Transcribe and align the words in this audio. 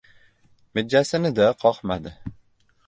Mijjasini-da 0.73 1.47
qoqmadi. 1.61 2.13